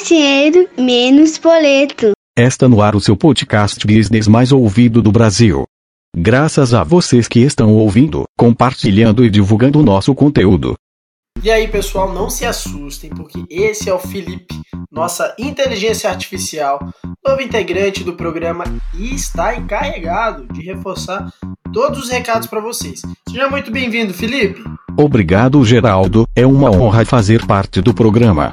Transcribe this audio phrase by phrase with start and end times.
[0.00, 2.12] Mais dinheiro, menos boleto.
[2.38, 5.64] Está no ar o seu podcast business mais ouvido do Brasil.
[6.16, 10.74] Graças a vocês que estão ouvindo, compartilhando e divulgando o nosso conteúdo.
[11.42, 14.58] E aí, pessoal, não se assustem, porque esse é o Felipe,
[14.90, 16.80] nossa inteligência artificial,
[17.22, 21.30] novo integrante do programa e está encarregado de reforçar
[21.74, 23.02] todos os recados para vocês.
[23.28, 24.64] Seja muito bem-vindo, Felipe.
[24.96, 26.26] Obrigado, Geraldo.
[26.34, 28.50] É uma honra fazer parte do programa.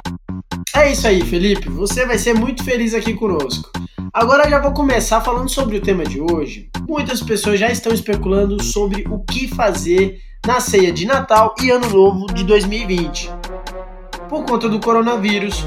[0.74, 1.68] É isso aí, Felipe.
[1.70, 3.70] Você vai ser muito feliz aqui conosco.
[4.12, 6.68] Agora já vou começar falando sobre o tema de hoje.
[6.88, 11.88] Muitas pessoas já estão especulando sobre o que fazer na ceia de Natal e Ano
[11.88, 13.30] Novo de 2020.
[14.28, 15.66] Por conta do coronavírus,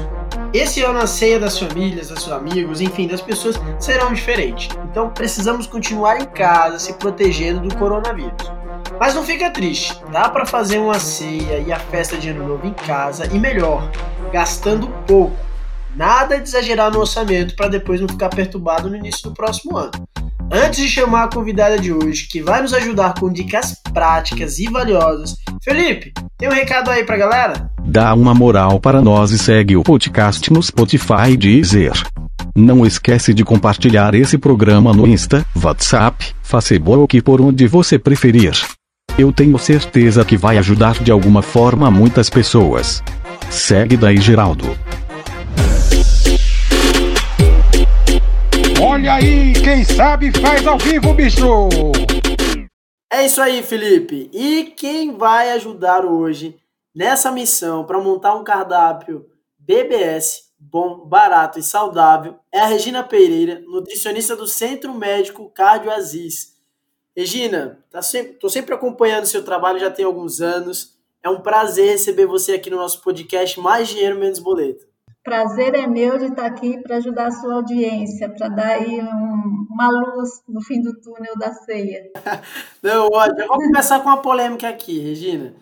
[0.52, 4.68] esse ano a ceia das famílias, dos amigos, enfim, das pessoas serão diferentes.
[4.90, 8.61] Então precisamos continuar em casa, se protegendo do coronavírus.
[9.02, 12.68] Mas não fica triste, dá para fazer uma ceia e a festa de Ano Novo
[12.68, 13.90] em casa e melhor,
[14.32, 15.36] gastando pouco.
[15.96, 19.90] Nada de exagerar no orçamento para depois não ficar perturbado no início do próximo ano.
[20.52, 24.68] Antes de chamar a convidada de hoje, que vai nos ajudar com dicas práticas e
[24.68, 27.68] valiosas, Felipe, tem um recado aí pra galera?
[27.84, 31.92] Dá uma moral para nós e segue o podcast no Spotify e Deezer.
[32.54, 38.52] Não esquece de compartilhar esse programa no Insta, WhatsApp, Facebook por onde você preferir.
[39.18, 43.02] Eu tenho certeza que vai ajudar de alguma forma muitas pessoas.
[43.50, 44.64] Segue daí, Geraldo.
[48.80, 51.68] Olha aí, quem sabe faz ao vivo, bicho!
[53.12, 54.30] É isso aí, Felipe.
[54.32, 56.56] E quem vai ajudar hoje
[56.94, 59.26] nessa missão para montar um cardápio
[59.58, 66.51] BBS bom, barato e saudável é a Regina Pereira, nutricionista do Centro Médico Cardio Aziz.
[67.16, 70.96] Regina, tá sempre, tô sempre acompanhando seu trabalho já tem alguns anos.
[71.22, 74.86] É um prazer receber você aqui no nosso podcast Mais Dinheiro Menos Boleto.
[75.22, 79.66] Prazer é meu de estar aqui para ajudar a sua audiência, para dar aí um,
[79.70, 82.10] uma luz no fim do túnel da ceia.
[82.82, 85.54] Não, olha, eu vou começar com uma polêmica aqui, Regina.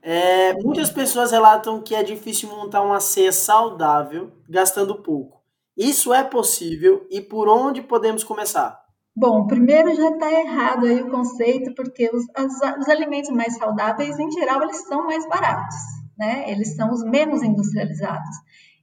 [0.00, 5.42] É, muitas pessoas relatam que é difícil montar uma ceia saudável gastando pouco.
[5.76, 8.87] Isso é possível e por onde podemos começar?
[9.20, 14.16] Bom, primeiro já está errado aí o conceito, porque os, as, os alimentos mais saudáveis,
[14.16, 15.74] em geral, eles são mais baratos,
[16.16, 16.48] né?
[16.48, 18.36] Eles são os menos industrializados.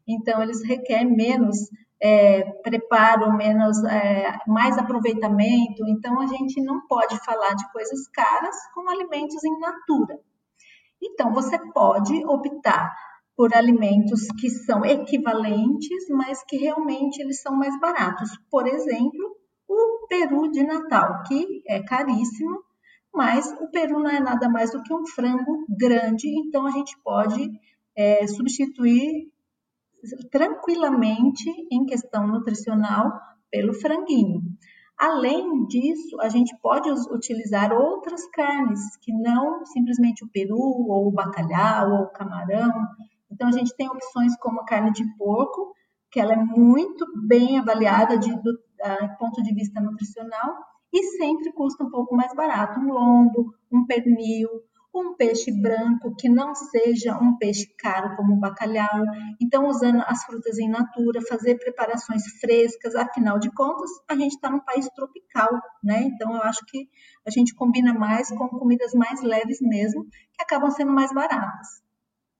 [0.06, 1.56] Então, eles requerem menos
[2.02, 5.88] é, preparo, menos, é, mais aproveitamento.
[5.88, 10.20] Então, a gente não pode falar de coisas caras como alimentos em natura.
[11.02, 12.94] Então, você pode optar
[13.38, 18.30] por alimentos que são equivalentes, mas que realmente eles são mais baratos.
[18.52, 19.25] Por exemplo,
[20.08, 22.64] peru de Natal, que é caríssimo,
[23.14, 26.98] mas o peru não é nada mais do que um frango grande, então a gente
[27.04, 27.50] pode
[27.96, 29.32] é, substituir
[30.32, 33.12] tranquilamente em questão nutricional
[33.50, 34.42] pelo franguinho.
[34.98, 41.12] Além disso, a gente pode utilizar outras carnes que não simplesmente o peru ou o
[41.12, 42.72] bacalhau ou o camarão.
[43.30, 45.74] Então a gente tem opções como a carne de porco,
[46.10, 50.56] que ela é muito bem avaliada de, do uh, ponto de vista nutricional
[50.94, 52.80] e sempre custa um pouco mais barato.
[52.80, 54.50] Um lombo, um pernil,
[54.96, 59.04] um peixe branco que não seja um peixe caro como o bacalhau.
[59.42, 64.50] Então, usando as frutas em natura, fazer preparações frescas, afinal de contas, a gente está
[64.50, 65.50] num país tropical,
[65.84, 66.04] né?
[66.04, 66.88] Então, eu acho que
[67.28, 71.84] a gente combina mais com comidas mais leves mesmo, que acabam sendo mais baratas.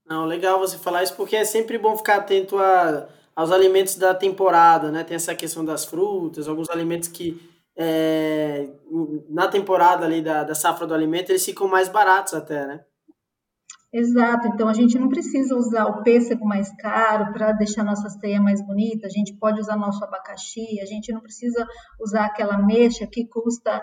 [0.06, 4.14] Não, legal você falar isso, porque é sempre bom ficar atento a, aos alimentos da
[4.14, 5.04] temporada, né?
[5.04, 7.40] Tem essa questão das frutas, alguns alimentos que
[7.78, 8.70] é,
[9.30, 12.86] na temporada ali da, da safra do alimento, eles ficam mais baratos até, né?
[13.92, 18.42] Exato, então a gente não precisa usar o pêssego mais caro para deixar nossa ceia
[18.42, 21.66] mais bonita, a gente pode usar nosso abacaxi, a gente não precisa
[21.98, 23.82] usar aquela mexa que custa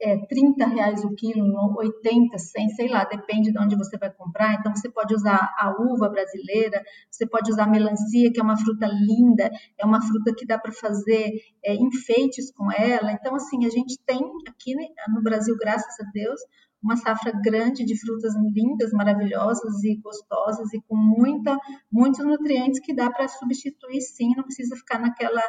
[0.00, 4.54] é, 30 reais o quilo, 80, 100, sei lá, depende de onde você vai comprar.
[4.54, 8.56] Então, você pode usar a uva brasileira, você pode usar a melancia, que é uma
[8.56, 11.32] fruta linda, é uma fruta que dá para fazer
[11.64, 13.12] é, enfeites com ela.
[13.12, 16.40] Então, assim, a gente tem aqui né, no Brasil, graças a Deus,
[16.82, 21.58] uma safra grande de frutas lindas, maravilhosas e gostosas e com muita,
[21.90, 25.42] muitos nutrientes que dá para substituir sim, não precisa ficar naquela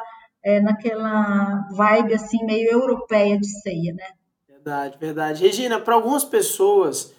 [0.45, 4.05] é, naquela vibe assim meio europeia de ceia, né?
[4.47, 5.43] Verdade, verdade.
[5.43, 7.13] Regina, para algumas pessoas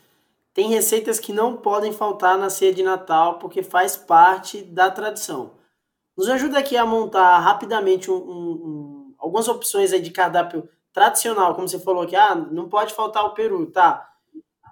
[0.55, 5.51] tem receitas que não podem faltar na ceia de Natal porque faz parte da tradição.
[6.17, 11.55] Nos ajuda aqui a montar rapidamente um, um, um, algumas opções aí de cardápio tradicional,
[11.55, 14.09] como você falou que ah, não pode faltar o peru, tá?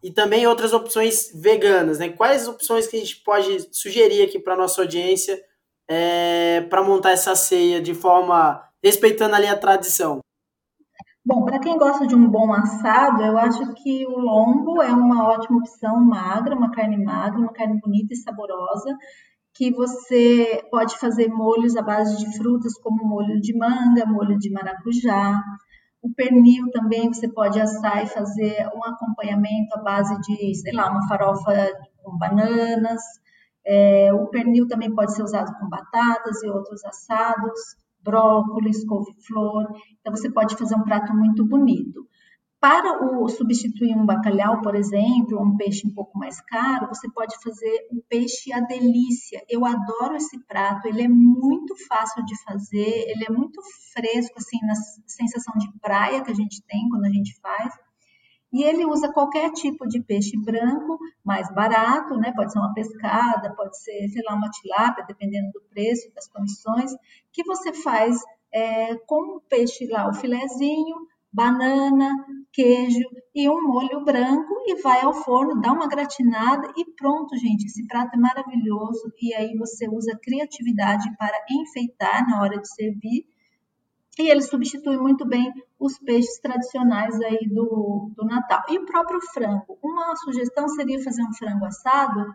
[0.03, 2.09] E também outras opções veganas, né?
[2.09, 5.43] Quais opções que a gente pode sugerir aqui para nossa audiência
[5.89, 10.21] é, para montar essa ceia de forma respeitando ali a tradição?
[11.27, 15.27] Bom, para quem gosta de um bom assado, eu acho que o lombo é uma
[15.27, 18.95] ótima opção magra, uma carne magra, uma carne bonita e saborosa,
[19.55, 24.51] que você pode fazer molhos à base de frutas, como molho de manga, molho de
[24.51, 25.41] maracujá.
[26.03, 30.91] O pernil também você pode assar e fazer um acompanhamento à base de, sei lá,
[30.91, 31.73] uma farofa
[32.03, 33.01] com bananas.
[33.67, 37.61] É, o pernil também pode ser usado com batatas e outros assados
[38.05, 39.67] brócolis, couve-flor.
[40.01, 42.07] Então, você pode fazer um prato muito bonito.
[42.61, 47.35] Para o, substituir um bacalhau, por exemplo, um peixe um pouco mais caro, você pode
[47.43, 49.43] fazer um peixe à delícia.
[49.51, 53.61] Eu adoro esse prato, ele é muito fácil de fazer, ele é muito
[53.93, 54.75] fresco, assim, na
[55.07, 57.75] sensação de praia que a gente tem quando a gente faz.
[58.55, 62.33] E ele usa qualquer tipo de peixe branco, mais barato, né?
[62.37, 66.93] Pode ser uma pescada, pode ser, sei lá, uma tilápia, dependendo do preço, das condições,
[67.33, 68.17] que você faz
[68.55, 70.95] é, com o peixe lá, o filezinho,
[71.33, 72.09] banana,
[72.53, 73.03] queijo
[73.35, 77.67] e um molho branco e vai ao forno, dá uma gratinada e pronto, gente.
[77.67, 83.27] Esse prato é maravilhoso e aí você usa criatividade para enfeitar na hora de servir
[84.19, 88.63] e ele substitui muito bem os peixes tradicionais aí do, do Natal.
[88.69, 89.79] E o próprio frango.
[89.83, 92.35] Uma sugestão seria fazer um frango assado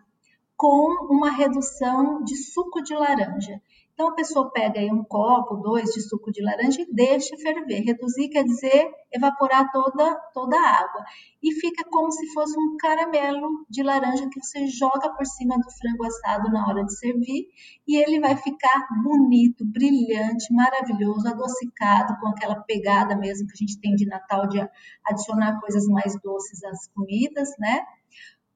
[0.58, 3.62] com uma redução de suco de laranja.
[4.00, 7.82] Então a pessoa pega aí um copo, dois de suco de laranja e deixa ferver.
[7.82, 11.04] Reduzir quer dizer evaporar toda, toda a água.
[11.44, 15.70] E fica como se fosse um caramelo de laranja que você joga por cima do
[15.72, 17.48] frango assado na hora de servir.
[17.86, 23.82] E ele vai ficar bonito, brilhante, maravilhoso, adocicado, com aquela pegada mesmo que a gente
[23.82, 24.66] tem de Natal de
[25.04, 27.82] adicionar coisas mais doces às comidas, né?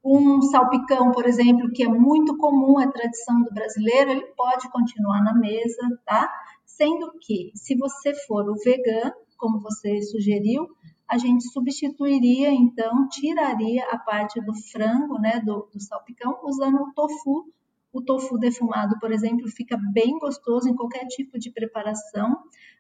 [0.04, 5.24] Um salpicão, por exemplo, que é muito comum, é tradição do brasileiro, ele pode continuar
[5.24, 6.30] na mesa, tá?
[6.66, 10.68] Sendo que, se você for o vegano, como você sugeriu,
[11.08, 16.94] a gente substituiria, então, tiraria a parte do frango, né, do, do salpicão, usando o
[16.94, 17.46] tofu.
[17.94, 22.36] O tofu defumado, por exemplo, fica bem gostoso em qualquer tipo de preparação,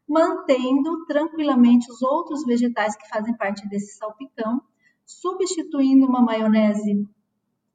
[0.07, 4.61] mantendo tranquilamente os outros vegetais que fazem parte desse salpicão
[5.21, 7.07] substituindo uma maionese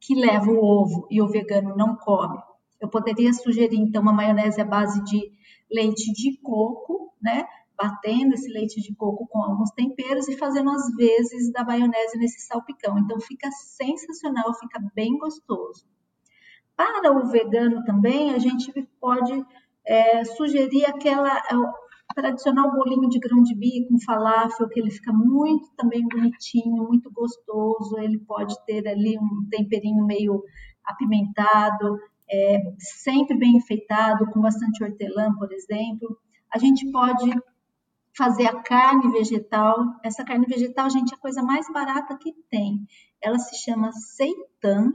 [0.00, 2.38] que leva o ovo e o vegano não come.
[2.80, 5.32] Eu poderia sugerir então uma maionese à base de
[5.70, 7.44] leite de coco, né?
[7.76, 12.46] Batendo esse leite de coco com alguns temperos e fazendo as vezes da maionese nesse
[12.46, 12.98] salpicão.
[12.98, 15.86] Então fica sensacional, fica bem gostoso.
[16.76, 19.44] Para o vegano também, a gente pode
[19.84, 21.42] é, sugerir aquela
[22.14, 27.10] tradicional bolinho de grão de bico com falafel, que ele fica muito também bonitinho, muito
[27.10, 27.98] gostoso.
[27.98, 30.42] Ele pode ter ali um temperinho meio
[30.84, 31.98] apimentado,
[32.30, 36.18] é, sempre bem enfeitado, com bastante hortelã, por exemplo.
[36.52, 37.30] A gente pode
[38.16, 39.76] fazer a carne vegetal.
[40.02, 42.86] Essa carne vegetal, gente, é a coisa mais barata que tem.
[43.22, 44.92] Ela se chama seitan.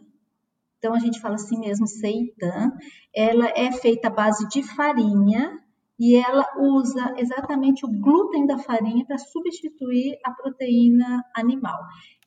[0.78, 2.74] Então a gente fala assim mesmo, seitan.
[3.16, 5.63] Ela é feita à base de farinha,
[6.04, 11.80] e ela usa exatamente o glúten da farinha para substituir a proteína animal.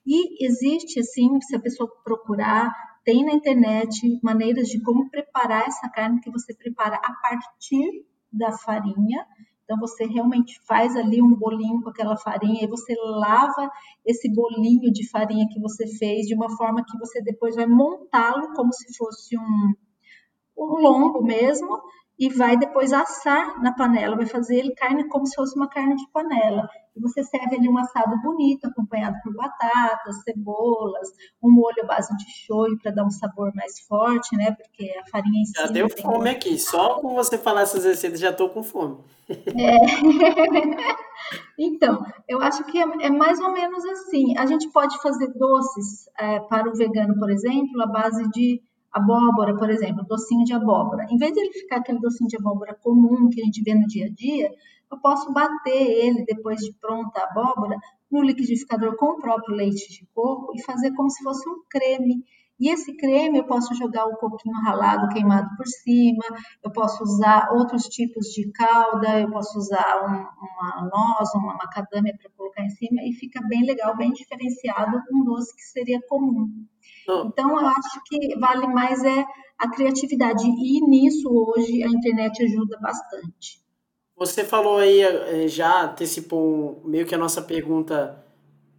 [0.06, 2.72] E existe, assim, se a pessoa procurar,
[3.04, 8.50] tem na internet maneiras de como preparar essa carne que você prepara a partir da
[8.50, 9.26] farinha.
[9.64, 13.70] Então você realmente faz ali um bolinho com aquela farinha e você lava
[14.06, 18.54] esse bolinho de farinha que você fez de uma forma que você depois vai montá-lo
[18.54, 19.74] como se fosse um,
[20.56, 21.78] um lombo mesmo
[22.18, 25.94] e vai depois assar na panela, vai fazer ele carne como se fosse uma carne
[25.96, 26.68] de panela.
[26.96, 31.08] E você serve ali um assado bonito, acompanhado por batatas, cebolas,
[31.42, 34.52] um molho à base de shoyu para dar um sabor mais forte, né?
[34.52, 35.52] Porque a farinha em si.
[35.60, 38.96] Já deu fome aqui, só com você falar essas receitas já estou com fome.
[39.28, 39.76] É.
[41.58, 44.36] então, eu acho que é, é, mais ou menos assim.
[44.38, 48.62] A gente pode fazer doces é, para o vegano, por exemplo, à base de
[48.96, 51.06] abóbora, por exemplo, docinho de abóbora.
[51.10, 53.86] Em vez de ele ficar aquele docinho de abóbora comum que a gente vê no
[53.86, 54.50] dia a dia,
[54.90, 57.76] eu posso bater ele depois de pronta a abóbora
[58.10, 62.24] no liquidificador com o próprio leite de coco e fazer como se fosse um creme.
[62.58, 66.24] E esse creme eu posso jogar o coquinho ralado queimado por cima,
[66.64, 72.16] eu posso usar outros tipos de calda, eu posso usar um, uma noz, uma macadâmia
[72.16, 76.66] para colocar em cima e fica bem legal, bem diferenciado um doce que seria comum.
[77.24, 79.24] Então, eu acho que vale mais é
[79.58, 80.44] a criatividade.
[80.46, 83.64] E nisso, hoje, a internet ajuda bastante.
[84.16, 88.24] Você falou aí, eh, já antecipou meio que a nossa pergunta,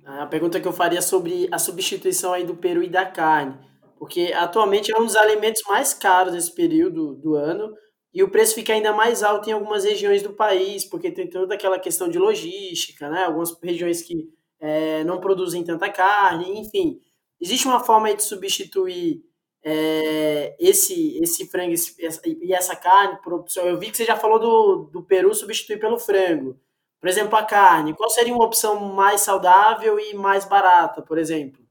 [0.06, 3.56] a pergunta que eu faria sobre a substituição aí do peru e da carne.
[4.00, 7.74] Porque atualmente é um dos alimentos mais caros desse período do ano.
[8.14, 11.54] e o preço fica ainda mais alto em algumas regiões do país, porque tem toda
[11.56, 13.26] aquela questão de logística, né?
[13.26, 14.16] Algumas regiões que
[14.60, 17.00] é, não produzem tanta carne, enfim.
[17.39, 19.24] Existe uma forma de substituir
[19.63, 21.96] é, esse, esse frango esse,
[22.41, 23.65] e essa carne por opção?
[23.65, 26.60] Eu vi que você já falou do, do peru substituir pelo frango.
[27.00, 27.94] Por exemplo, a carne.
[27.94, 31.67] Qual seria uma opção mais saudável e mais barata, por exemplo?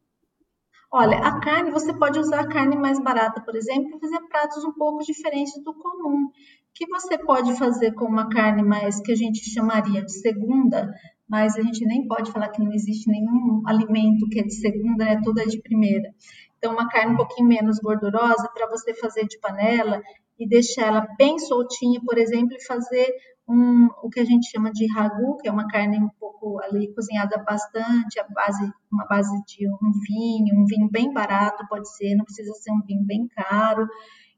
[0.93, 4.65] Olha, a carne, você pode usar a carne mais barata, por exemplo, para fazer pratos
[4.65, 6.31] um pouco diferentes do comum.
[6.73, 10.93] Que você pode fazer com uma carne mais que a gente chamaria de segunda,
[11.29, 15.05] mas a gente nem pode falar que não existe nenhum alimento que é de segunda,
[15.05, 16.15] é tudo de primeira.
[16.59, 20.01] Então, uma carne um pouquinho menos gordurosa para você fazer de panela
[20.39, 23.07] e deixar ela bem soltinha, por exemplo, e fazer
[23.49, 26.93] um, o que a gente chama de ragu, que é uma carne um pouco ali
[26.95, 32.15] cozinhada bastante, a base, uma base de um vinho, um vinho bem barato pode ser,
[32.17, 33.87] não precisa ser um vinho bem caro.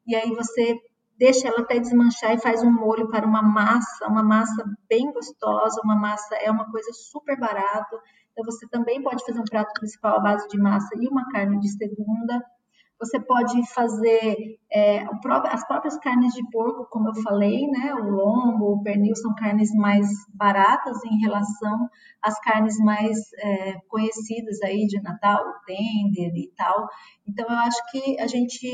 [0.07, 0.77] E aí você
[1.19, 5.81] deixa ela até desmanchar e faz um molho para uma massa, uma massa bem gostosa,
[5.85, 8.01] uma massa é uma coisa super barata.
[8.33, 11.59] Então você também pode fazer um prato principal à base de massa e uma carne
[11.59, 12.43] de segunda.
[13.01, 15.05] Você pode fazer é,
[15.51, 17.95] as próprias carnes de porco, como eu falei, né?
[17.95, 21.89] O lombo, o pernil são carnes mais baratas em relação
[22.21, 26.89] às carnes mais é, conhecidas aí de Natal, o tender e tal.
[27.27, 28.67] Então eu acho que a gente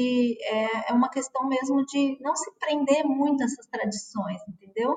[0.43, 4.97] é, é uma questão mesmo de não se prender muito a essas tradições, entendeu?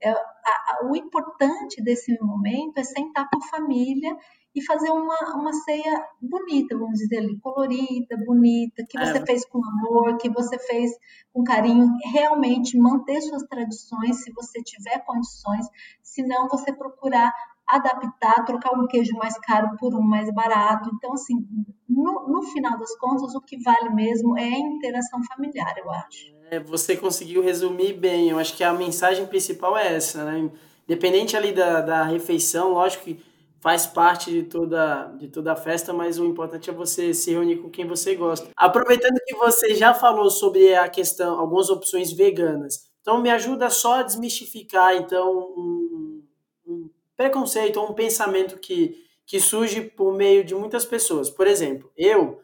[0.00, 4.16] É, a, a, o importante desse momento é sentar com a família
[4.58, 9.26] e fazer uma, uma ceia bonita, vamos dizer ali, colorida, bonita, que você é.
[9.26, 10.90] fez com amor, que você fez
[11.32, 15.64] com carinho, realmente manter suas tradições, se você tiver condições,
[16.02, 17.32] se não você procurar
[17.68, 20.90] adaptar, trocar um queijo mais caro por um mais barato.
[20.94, 21.46] Então, assim,
[21.86, 26.32] no, no final das contas, o que vale mesmo é a interação familiar, eu acho.
[26.50, 28.30] É, você conseguiu resumir bem.
[28.30, 30.50] Eu acho que a mensagem principal é essa, né?
[30.88, 33.20] Independente ali da, da refeição, lógico que
[33.60, 37.56] faz parte de toda, de toda a festa, mas o importante é você se reunir
[37.56, 38.48] com quem você gosta.
[38.56, 44.00] Aproveitando que você já falou sobre a questão, algumas opções veganas, então me ajuda só
[44.00, 46.22] a desmistificar então um,
[46.66, 51.30] um preconceito ou um pensamento que, que surge por meio de muitas pessoas.
[51.30, 52.40] Por exemplo, eu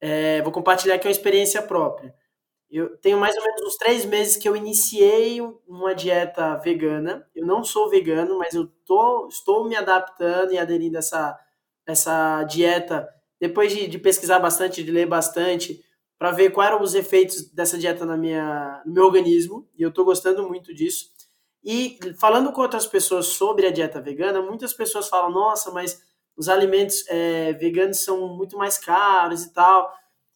[0.00, 2.14] é, vou compartilhar aqui uma experiência própria.
[2.70, 7.26] Eu tenho mais ou menos uns três meses que eu iniciei uma dieta vegana.
[7.34, 11.38] Eu não sou vegano, mas eu tô, estou me adaptando e aderindo a essa,
[11.84, 13.08] essa dieta
[13.40, 15.82] depois de, de pesquisar bastante, de ler bastante,
[16.18, 19.66] para ver quais eram os efeitos dessa dieta na minha, no meu organismo.
[19.76, 21.06] E eu estou gostando muito disso.
[21.64, 26.02] E falando com outras pessoas sobre a dieta vegana, muitas pessoas falam: nossa, mas
[26.36, 29.92] os alimentos é, veganos são muito mais caros e tal.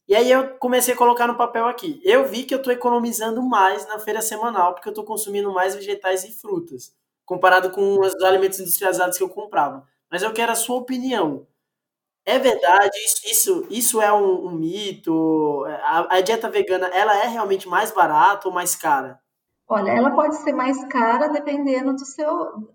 [0.07, 2.01] E aí eu comecei a colocar no papel aqui.
[2.05, 5.75] Eu vi que eu estou economizando mais na feira semanal, porque eu estou consumindo mais
[5.75, 6.95] vegetais e frutas,
[7.25, 9.87] comparado com os alimentos industrializados que eu comprava.
[10.11, 11.47] Mas eu quero a sua opinião.
[12.27, 12.97] É verdade?
[13.27, 15.65] Isso, isso, é um, um mito?
[15.83, 19.21] A, a, dieta vegana, ela é realmente mais barata ou mais cara?
[19.67, 22.27] Olha, ela pode ser mais cara dependendo do seu,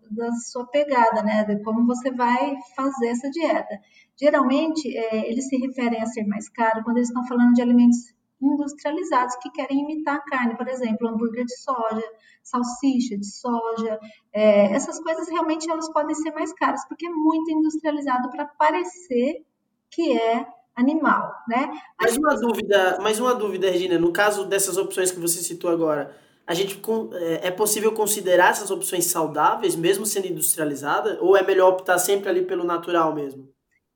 [0.09, 1.43] da sua pegada, né?
[1.43, 3.79] De como você vai fazer essa dieta.
[4.19, 8.13] Geralmente, é, eles se referem a ser mais caro quando eles estão falando de alimentos
[8.41, 12.03] industrializados que querem imitar a carne, por exemplo, hambúrguer de soja,
[12.41, 13.99] salsicha de soja,
[14.33, 19.43] é, essas coisas realmente elas podem ser mais caras porque é muito industrializado para parecer
[19.91, 21.69] que é animal, né?
[22.01, 26.15] Mais uma dúvida, mais uma dúvida, Regina, no caso dessas opções que você citou agora,
[26.49, 26.81] a gente
[27.13, 32.27] é, é possível considerar essas opções saudáveis mesmo sendo industrializada ou é melhor optar sempre
[32.27, 33.47] ali pelo natural mesmo?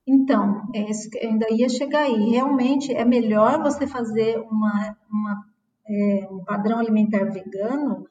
[0.08, 2.30] Então, é eu ainda ia chegar aí.
[2.30, 5.46] Realmente é melhor você fazer uma, uma
[5.90, 8.06] é, um padrão alimentar vegano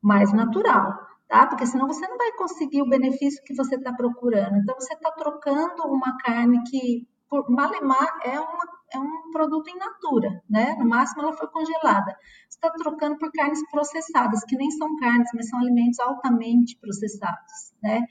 [0.00, 1.46] mais natural, tá?
[1.46, 4.56] Porque senão você não vai conseguir o benefício que você está procurando.
[4.56, 9.78] Então, você está trocando uma carne que, por malemar, é, uma, é um produto in
[9.78, 10.74] natura, né?
[10.78, 12.16] No máximo, ela foi congelada.
[12.48, 17.72] Você está trocando por carnes processadas, que nem são carnes, mas são alimentos altamente processados,
[17.82, 18.02] né?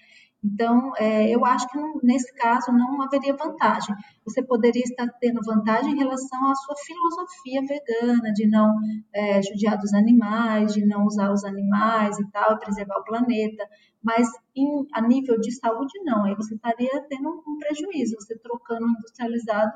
[0.46, 3.96] Então, é, eu acho que não, nesse caso não haveria vantagem.
[4.24, 8.76] Você poderia estar tendo vantagem em relação à sua filosofia vegana, de não
[9.12, 13.68] é, judiar dos animais, de não usar os animais e tal, preservar o planeta.
[14.04, 16.26] Mas em, a nível de saúde, não.
[16.26, 19.72] Aí você estaria tendo um prejuízo, você trocando industrializado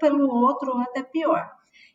[0.00, 1.50] pelo outro ou até pior.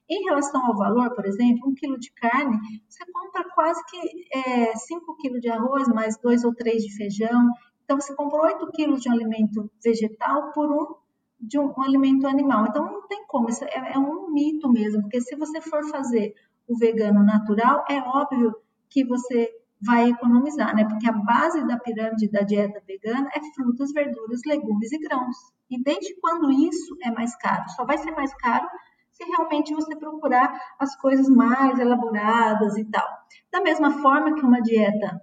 [0.09, 2.57] Em relação ao valor, por exemplo, um quilo de carne,
[2.87, 7.51] você compra quase que é, 5 quilos de arroz, mais dois ou três de feijão,
[7.87, 10.95] então, você comprou 8 quilos de um alimento vegetal por um
[11.39, 12.65] de um, um alimento animal.
[12.67, 16.33] Então, não tem como, isso é, é, um mito mesmo, porque se você for fazer
[16.67, 18.53] o vegano natural, é óbvio
[18.89, 20.83] que você vai economizar, né?
[20.83, 25.37] Porque a base da pirâmide da dieta vegana é frutas, verduras, legumes e grãos.
[25.69, 27.69] E desde quando isso é mais caro?
[27.69, 28.67] Só vai ser mais caro
[29.11, 33.07] se realmente você procurar as coisas mais elaboradas e tal.
[33.51, 35.21] Da mesma forma que uma dieta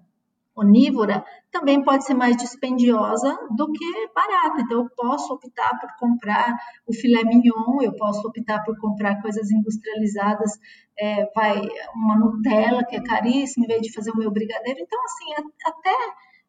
[0.57, 4.61] onívora também pode ser mais dispendiosa do que barata.
[4.61, 6.55] Então, eu posso optar por comprar
[6.87, 10.53] o filé mignon, eu posso optar por comprar coisas industrializadas,
[10.99, 11.61] é, vai
[11.95, 14.81] uma Nutella que é caríssima, em vez de fazer o meu brigadeiro.
[14.81, 15.97] Então, assim, até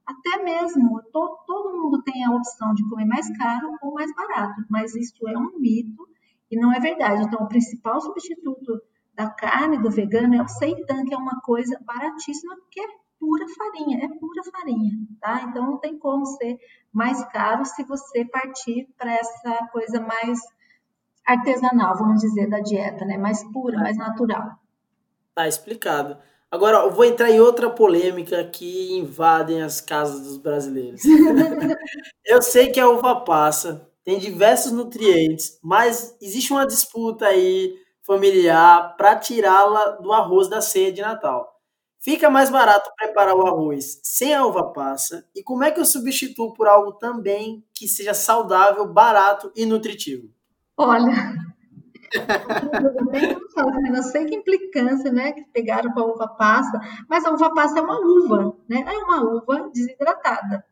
[0.05, 4.63] até mesmo todo, todo mundo tem a opção de comer mais caro ou mais barato,
[4.69, 6.07] mas isso é um mito
[6.49, 7.23] e não é verdade.
[7.23, 8.81] Então, o principal substituto
[9.15, 12.87] da carne do vegano é o seitan, que é uma coisa baratíssima, porque é
[13.19, 15.41] pura farinha, é pura farinha, tá?
[15.43, 16.57] Então não tem como ser
[16.91, 20.39] mais caro se você partir para essa coisa mais
[21.25, 23.17] artesanal, vamos dizer, da dieta, né?
[23.17, 24.59] Mais pura, mais natural.
[25.33, 26.17] Tá explicado.
[26.55, 31.01] Agora eu vou entrar em outra polêmica que invadem as casas dos brasileiros.
[32.25, 38.95] eu sei que a uva passa tem diversos nutrientes, mas existe uma disputa aí familiar
[38.95, 41.59] para tirá-la do arroz da ceia de Natal.
[41.99, 45.27] Fica mais barato preparar o arroz sem a uva passa?
[45.35, 50.29] E como é que eu substituo por algo também que seja saudável, barato e nutritivo?
[50.77, 51.35] Olha,
[52.15, 56.79] eu não sei que implicância, né, que pegaram com a uva passa,
[57.09, 58.83] mas a uva passa é uma uva, né?
[58.85, 60.65] É uma uva desidratada.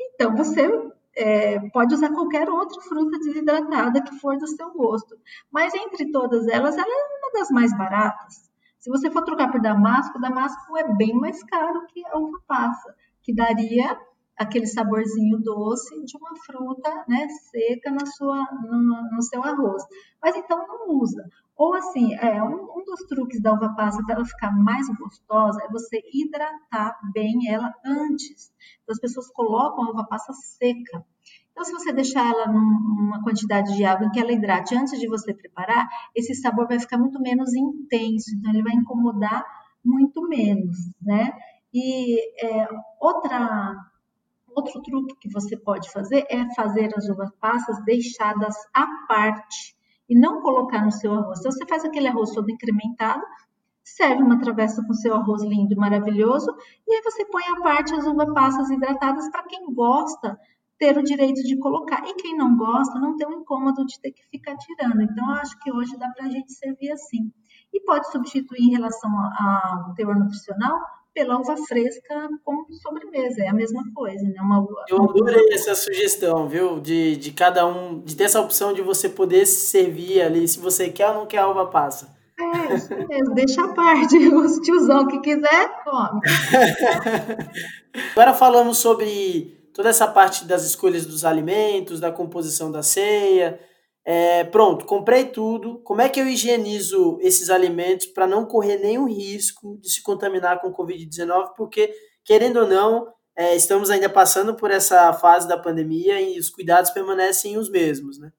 [0.00, 0.68] Então, você
[1.16, 5.16] é, pode usar qualquer outra fruta desidratada que for do seu gosto.
[5.50, 8.48] Mas entre todas elas, ela é uma das mais baratas.
[8.78, 12.94] Se você for trocar por damasco, damasco é bem mais caro que a uva passa,
[13.22, 13.98] que daria
[14.38, 19.82] aquele saborzinho doce de uma fruta né, seca na sua, no, no, seu arroz.
[20.22, 21.28] Mas então não usa.
[21.56, 25.60] Ou assim, é, um, um dos truques da uva passa para ela ficar mais gostosa
[25.64, 28.52] é você hidratar bem ela antes.
[28.82, 31.04] Então, as pessoas colocam a uva passa seca.
[31.50, 35.08] Então, se você deixar ela numa quantidade de água em que ela hidrate antes de
[35.08, 39.44] você preparar, esse sabor vai ficar muito menos intenso, então ele vai incomodar
[39.84, 41.32] muito menos, né?
[41.74, 42.68] E é,
[43.00, 43.74] outra,
[44.58, 49.76] outro truque que você pode fazer é fazer as uvas passas deixadas à parte
[50.08, 51.38] e não colocar no seu arroz.
[51.38, 53.22] Então, você faz aquele arroz todo incrementado,
[53.84, 56.54] serve uma travessa com seu arroz lindo e maravilhoso,
[56.86, 60.38] e aí você põe à parte as uvas passas hidratadas para quem gosta
[60.78, 62.02] ter o direito de colocar.
[62.06, 65.02] E quem não gosta, não tem o incômodo de ter que ficar tirando.
[65.02, 67.32] Então, eu acho que hoje dá para a gente servir assim.
[67.72, 70.78] E pode substituir em relação ao teor nutricional
[71.18, 74.40] pela uva fresca como sobremesa, é a mesma coisa, né?
[74.40, 74.84] Uma uva...
[74.88, 76.78] Eu adorei essa sugestão, viu?
[76.78, 80.88] De, de cada um, de ter essa opção de você poder servir ali, se você
[80.88, 82.16] quer ou não quer a uva passa.
[82.38, 86.20] É, isso mesmo, deixa a parte, os tiozão que quiser, come.
[88.12, 93.58] Agora falamos sobre toda essa parte das escolhas dos alimentos, da composição da ceia.
[94.10, 95.80] É, pronto, comprei tudo.
[95.80, 100.62] Como é que eu higienizo esses alimentos para não correr nenhum risco de se contaminar
[100.62, 101.52] com Covid-19?
[101.54, 101.92] Porque,
[102.24, 106.90] querendo ou não, é, estamos ainda passando por essa fase da pandemia e os cuidados
[106.90, 108.32] permanecem os mesmos, né?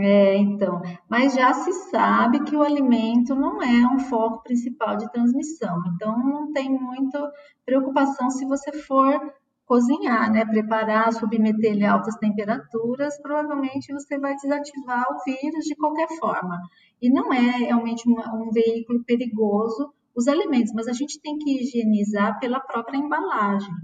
[0.00, 5.10] É, então, mas já se sabe que o alimento não é um foco principal de
[5.12, 7.30] transmissão, então não tem muita
[7.64, 9.20] preocupação se você for
[9.66, 10.44] cozinhar, né?
[10.44, 16.60] Preparar, submeter ele a altas temperaturas, provavelmente você vai desativar o vírus de qualquer forma.
[17.00, 22.38] E não é realmente um, veículo perigoso os alimentos, mas a gente tem que higienizar
[22.38, 23.74] pela própria embalagem.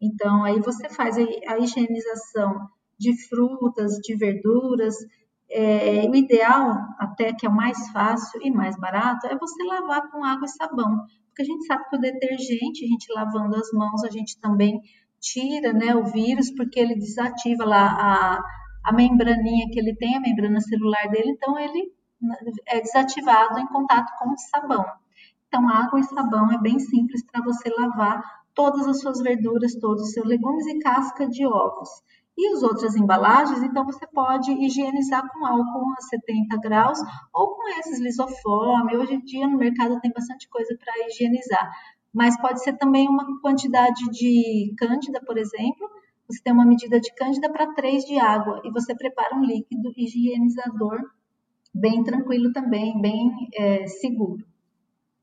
[0.00, 2.68] Então, aí você faz a higienização
[2.98, 4.94] de frutas, de verduras.
[5.50, 10.10] É, o ideal, até que é o mais fácil e mais barato, é você lavar
[10.10, 11.04] com água e sabão.
[11.28, 14.80] Porque a gente sabe que o detergente, a gente lavando as mãos, a gente também
[15.24, 18.38] tira né, o vírus, porque ele desativa lá a,
[18.84, 21.92] a membraninha que ele tem, a membrana celular dele, então ele
[22.66, 24.84] é desativado em contato com sabão.
[25.48, 28.22] Então, água e sabão é bem simples para você lavar
[28.54, 31.88] todas as suas verduras, todos os seus legumes e casca de ovos.
[32.36, 36.98] E as outras embalagens, então você pode higienizar com álcool a 70 graus
[37.32, 38.96] ou com esses lisoforme.
[38.96, 41.70] Hoje em dia no mercado tem bastante coisa para higienizar
[42.14, 45.90] mas pode ser também uma quantidade de cândida, por exemplo.
[46.28, 49.92] Você tem uma medida de cândida para 3 de água e você prepara um líquido
[49.96, 51.00] higienizador
[51.74, 54.46] bem tranquilo também, bem é, seguro.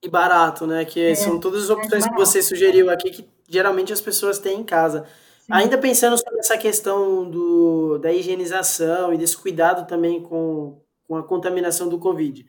[0.03, 0.83] E barato, né?
[0.83, 4.59] Que é, são todas as opções que você sugeriu aqui que geralmente as pessoas têm
[4.59, 5.05] em casa.
[5.39, 5.53] Sim.
[5.53, 11.23] Ainda pensando sobre essa questão do, da higienização e desse cuidado também com, com a
[11.23, 12.45] contaminação do Covid.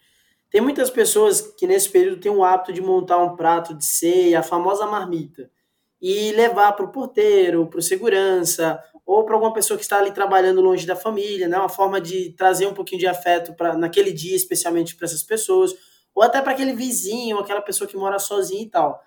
[0.52, 4.40] Tem muitas pessoas que nesse período têm o hábito de montar um prato de ceia,
[4.40, 5.50] a famosa marmita,
[5.98, 10.12] e levar para o porteiro, para o segurança, ou para alguma pessoa que está ali
[10.12, 11.56] trabalhando longe da família, né?
[11.58, 15.74] Uma forma de trazer um pouquinho de afeto para naquele dia, especialmente para essas pessoas,
[16.14, 19.02] ou até para aquele vizinho, aquela pessoa que mora sozinha e tal.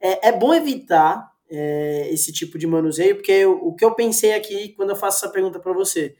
[0.00, 4.34] É, é bom evitar é, esse tipo de manuseio, porque eu, o que eu pensei
[4.34, 6.16] aqui quando eu faço essa pergunta para você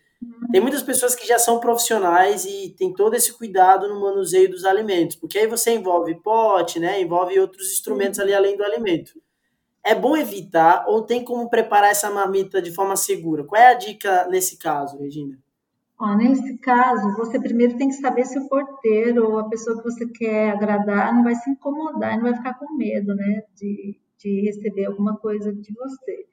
[0.53, 4.65] tem muitas pessoas que já são profissionais e tem todo esse cuidado no manuseio dos
[4.65, 7.01] alimentos, porque aí você envolve pote, né?
[7.01, 9.13] Envolve outros instrumentos ali além do alimento.
[9.85, 13.45] É bom evitar ou tem como preparar essa marmita de forma segura?
[13.45, 15.39] Qual é a dica nesse caso, Regina?
[15.99, 19.85] Ó, nesse caso, você primeiro tem que saber se o porteiro ou a pessoa que
[19.85, 24.41] você quer agradar não vai se incomodar, não vai ficar com medo, né, de, de
[24.43, 26.27] receber alguma coisa de você.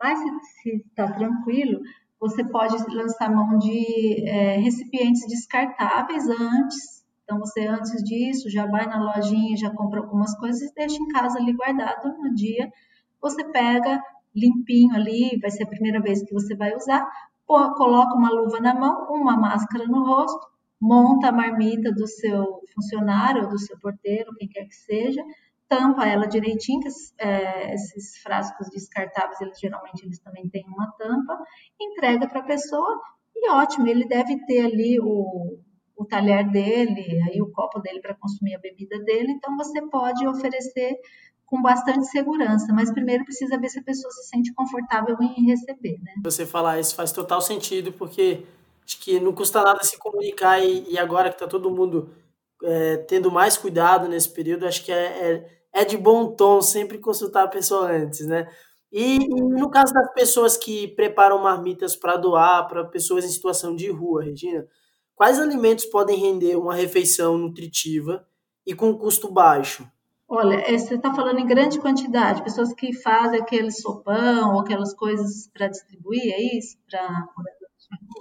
[0.00, 0.18] Mas
[0.62, 1.80] se está tranquilo,
[2.20, 7.04] você pode lançar mão de é, recipientes descartáveis antes.
[7.24, 11.08] Então, você antes disso já vai na lojinha, já compra algumas coisas e deixa em
[11.08, 12.72] casa ali guardado no dia.
[13.20, 14.02] Você pega
[14.34, 17.06] limpinho ali, vai ser a primeira vez que você vai usar,
[17.46, 20.46] coloca uma luva na mão, uma máscara no rosto,
[20.80, 25.22] monta a marmita do seu funcionário, do seu porteiro, quem quer que seja,
[25.68, 31.38] tampa ela direitinho, que é, esses frascos descartáveis, eles geralmente eles também têm uma tampa,
[31.80, 33.00] entrega para a pessoa
[33.34, 35.58] e ótimo, ele deve ter ali o,
[35.96, 40.26] o talher dele, aí o copo dele para consumir a bebida dele, então você pode
[40.26, 40.96] oferecer
[41.44, 45.96] com bastante segurança, mas primeiro precisa ver se a pessoa se sente confortável em receber,
[46.02, 46.14] né?
[46.24, 48.44] Você falar isso faz total sentido, porque
[48.84, 52.10] acho que não custa nada se comunicar e, e agora que está todo mundo
[52.66, 56.96] é, tendo mais cuidado nesse período, acho que é, é é de bom tom sempre
[56.96, 58.48] consultar a pessoa antes, né?
[58.90, 63.90] E, no caso das pessoas que preparam marmitas para doar para pessoas em situação de
[63.90, 64.66] rua, Regina,
[65.14, 68.26] quais alimentos podem render uma refeição nutritiva
[68.66, 69.86] e com custo baixo?
[70.26, 74.94] Olha, é, você está falando em grande quantidade, pessoas que fazem aquele sopão ou aquelas
[74.94, 76.78] coisas para distribuir, é isso?
[76.88, 77.28] Pra...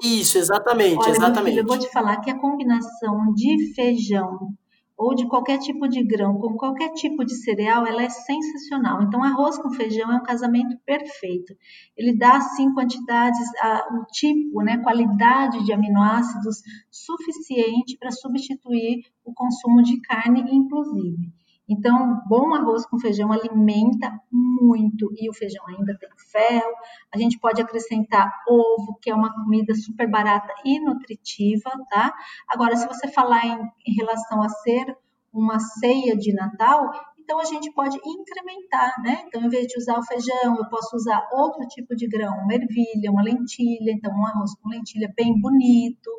[0.03, 1.55] Isso, exatamente, Olha, exatamente.
[1.55, 4.55] Filho, eu vou te falar que a combinação de feijão
[4.97, 9.01] ou de qualquer tipo de grão, com qualquer tipo de cereal, ela é sensacional.
[9.03, 11.53] Então, arroz com feijão é um casamento perfeito.
[11.97, 13.45] Ele dá, assim, quantidades,
[13.91, 21.33] o tipo, né, qualidade de aminoácidos suficiente para substituir o consumo de carne, inclusive.
[21.67, 26.73] Então, bom arroz com feijão alimenta muito e o feijão ainda tem ferro.
[27.13, 32.13] A gente pode acrescentar ovo, que é uma comida super barata e nutritiva, tá?
[32.47, 34.95] Agora, se você falar em, em relação a ser
[35.33, 36.91] uma ceia de Natal,
[37.25, 39.23] então a gente pode incrementar, né?
[39.27, 42.53] Então, em vez de usar o feijão, eu posso usar outro tipo de grão, uma
[42.53, 46.11] ervilha, uma lentilha, então um arroz com lentilha bem bonito,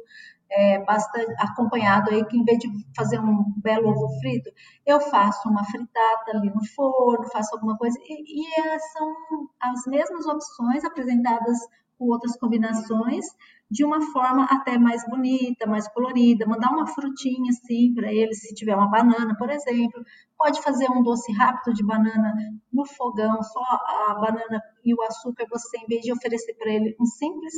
[0.50, 4.50] é, bastante acompanhado aí que em vez de fazer um belo ovo frito,
[4.84, 9.14] eu faço uma fritada ali no forno, faço alguma coisa e, e é, são
[9.60, 11.58] as mesmas opções apresentadas
[11.98, 13.24] com outras combinações
[13.70, 18.54] de uma forma até mais bonita, mais colorida, mandar uma frutinha assim para ele, se
[18.54, 20.04] tiver uma banana, por exemplo,
[20.38, 22.32] pode fazer um doce rápido de banana
[22.72, 26.94] no fogão, só a banana e o açúcar, você em vez de oferecer para ele
[27.00, 27.54] um simples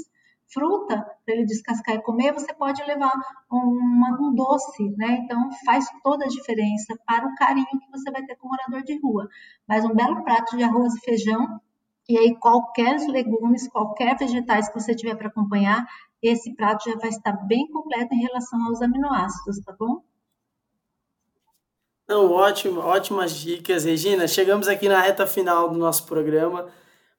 [0.52, 3.12] fruta para ele descascar e comer, você pode levar
[3.50, 5.20] uma, um doce, né?
[5.24, 8.82] Então faz toda a diferença para o carinho que você vai ter com o morador
[8.82, 9.28] de rua.
[9.66, 11.60] Mas um belo prato de arroz e feijão
[12.08, 15.86] e aí qualquer legumes, qualquer vegetais que você tiver para acompanhar,
[16.22, 20.02] esse prato já vai estar bem completo em relação aos aminoácidos, tá bom?
[22.08, 24.26] Não, ótimo, ótimas dicas, Regina.
[24.26, 26.66] Chegamos aqui na reta final do nosso programa.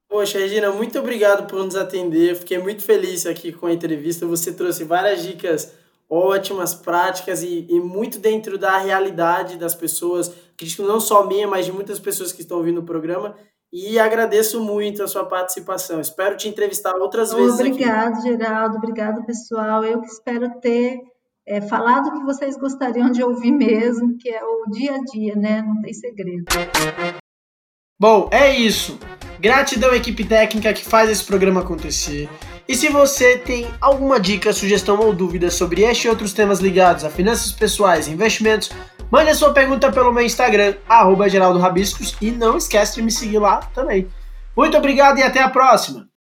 [0.10, 2.36] Poxa, Regina, muito obrigado por nos atender.
[2.36, 4.26] Fiquei muito feliz aqui com a entrevista.
[4.26, 5.74] Você trouxe várias dicas
[6.10, 10.32] ótimas, práticas e, e muito dentro da realidade das pessoas.
[10.54, 13.36] Acredito não só minha, mas de muitas pessoas que estão ouvindo o programa.
[13.74, 16.00] E agradeço muito a sua participação.
[16.00, 17.56] Espero te entrevistar outras vezes.
[17.56, 18.22] Obrigado, aqui.
[18.22, 18.78] Geraldo.
[18.78, 19.84] Obrigado, pessoal.
[19.84, 21.00] Eu que espero ter
[21.46, 25.36] é, falado o que vocês gostariam de ouvir mesmo, que é o dia a dia,
[25.36, 25.62] né?
[25.62, 26.46] Não tem segredo.
[28.00, 28.98] Bom, é isso.
[29.46, 32.28] Gratidão à equipe técnica que faz esse programa acontecer.
[32.68, 37.04] E se você tem alguma dica, sugestão ou dúvida sobre este e outros temas ligados
[37.04, 38.72] a finanças pessoais e investimentos,
[39.12, 41.28] mande a sua pergunta pelo meu Instagram, arroba
[41.60, 44.08] Rabiscos, e não esquece de me seguir lá também.
[44.58, 46.10] Muito obrigado e até a próxima!